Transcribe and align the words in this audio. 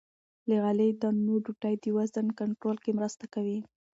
له 0.47 0.55
غلې- 0.63 0.97
دانو 1.01 1.35
ډوډۍ 1.43 1.75
د 1.83 1.85
وزن 1.97 2.27
کنټرول 2.39 2.77
کې 2.83 2.91
مرسته 2.99 3.25
کوي. 3.33 3.59